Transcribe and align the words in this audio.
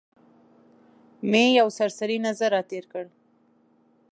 مې 1.29 1.43
یو 1.59 1.67
سرسري 1.77 2.17
نظر 2.27 2.49
را 2.55 2.61
تېر 2.71 2.85
کړ. 2.91 3.05